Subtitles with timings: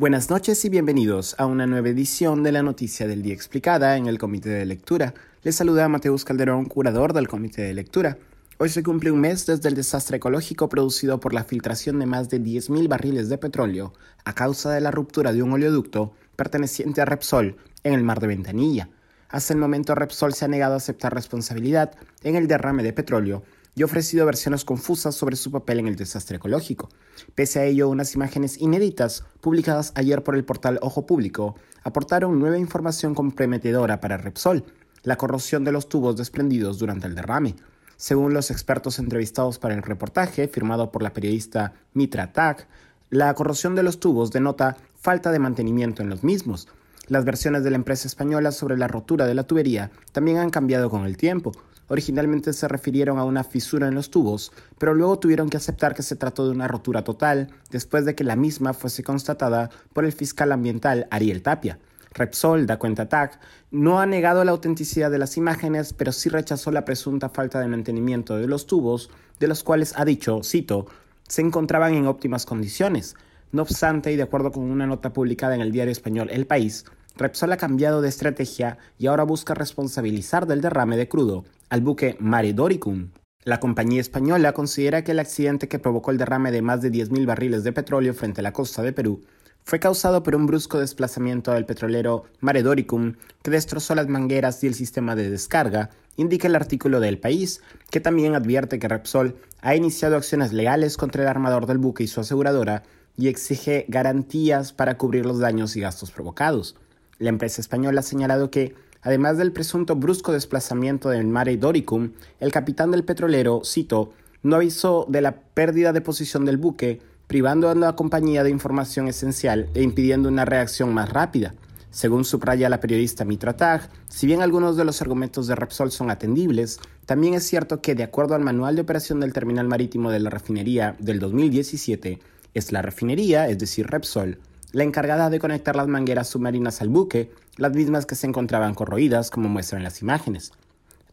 [0.00, 4.06] Buenas noches y bienvenidos a una nueva edición de la Noticia del Día Explicada en
[4.06, 5.12] el Comité de Lectura.
[5.42, 8.16] Les saluda Mateus Calderón, curador del Comité de Lectura.
[8.58, 12.28] Hoy se cumple un mes desde el desastre ecológico producido por la filtración de más
[12.28, 13.92] de 10.000 barriles de petróleo
[14.24, 18.28] a causa de la ruptura de un oleoducto perteneciente a Repsol en el mar de
[18.28, 18.90] Ventanilla.
[19.28, 21.90] Hasta el momento Repsol se ha negado a aceptar responsabilidad
[22.22, 23.42] en el derrame de petróleo
[23.78, 26.88] y ofrecido versiones confusas sobre su papel en el desastre ecológico.
[27.36, 32.58] Pese a ello, unas imágenes inéditas publicadas ayer por el portal Ojo Público aportaron nueva
[32.58, 34.64] información comprometedora para Repsol,
[35.04, 37.54] la corrosión de los tubos desprendidos durante el derrame.
[37.96, 42.66] Según los expertos entrevistados para el reportaje, firmado por la periodista Mitra Tak,
[43.10, 46.66] la corrosión de los tubos denota falta de mantenimiento en los mismos.
[47.06, 50.90] Las versiones de la empresa española sobre la rotura de la tubería también han cambiado
[50.90, 51.52] con el tiempo,
[51.88, 56.02] Originalmente se refirieron a una fisura en los tubos, pero luego tuvieron que aceptar que
[56.02, 60.12] se trató de una rotura total después de que la misma fuese constatada por el
[60.12, 61.78] fiscal ambiental Ariel Tapia.
[62.12, 63.38] Repsol, da cuenta TAC,
[63.70, 67.68] no ha negado la autenticidad de las imágenes, pero sí rechazó la presunta falta de
[67.68, 70.86] mantenimiento de los tubos, de los cuales ha dicho, cito,
[71.28, 73.14] se encontraban en óptimas condiciones.
[73.52, 76.84] No obstante, y de acuerdo con una nota publicada en el diario español El País,
[77.18, 82.16] Repsol ha cambiado de estrategia y ahora busca responsabilizar del derrame de crudo al buque
[82.20, 83.10] Mare Doricum.
[83.42, 87.26] La compañía española considera que el accidente que provocó el derrame de más de 10.000
[87.26, 89.24] barriles de petróleo frente a la costa de Perú
[89.64, 94.68] fue causado por un brusco desplazamiento del petrolero Mare Doricum que destrozó las mangueras y
[94.68, 99.74] el sistema de descarga, indica el artículo del país, que también advierte que Repsol ha
[99.74, 102.84] iniciado acciones legales contra el armador del buque y su aseguradora
[103.16, 106.76] y exige garantías para cubrir los daños y gastos provocados.
[107.18, 112.52] La empresa española ha señalado que, además del presunto brusco desplazamiento del Mare Doricum, el
[112.52, 114.12] capitán del petrolero, cito,
[114.44, 119.08] no avisó de la pérdida de posición del buque, privando a la compañía de información
[119.08, 121.54] esencial e impidiendo una reacción más rápida.
[121.90, 126.10] Según subraya la periodista Mitra Tag, si bien algunos de los argumentos de Repsol son
[126.10, 130.20] atendibles, también es cierto que, de acuerdo al manual de operación del terminal marítimo de
[130.20, 132.20] la refinería del 2017,
[132.54, 134.38] es la refinería, es decir, Repsol,
[134.72, 139.30] la encargada de conectar las mangueras submarinas al buque, las mismas que se encontraban corroídas,
[139.30, 140.52] como muestran las imágenes.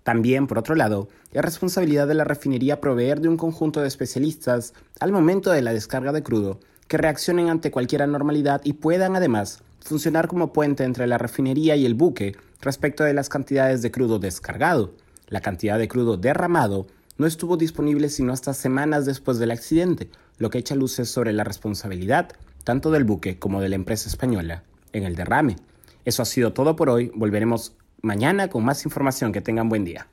[0.04, 4.74] También, por otro lado, es responsabilidad de la refinería proveer de un conjunto de especialistas
[5.00, 9.64] al momento de la descarga de crudo que reaccionen ante cualquier anormalidad y puedan además
[9.80, 14.20] funcionar como puente entre la refinería y el buque respecto de las cantidades de crudo
[14.20, 14.94] descargado.
[15.28, 16.86] La cantidad de crudo derramado
[17.18, 21.44] no estuvo disponible sino hasta semanas después del accidente, lo que echa luces sobre la
[21.44, 22.30] responsabilidad
[22.66, 25.56] tanto del buque como de la empresa española, en el derrame.
[26.04, 27.12] Eso ha sido todo por hoy.
[27.16, 29.32] Volveremos mañana con más información.
[29.32, 30.08] Que tengan buen día.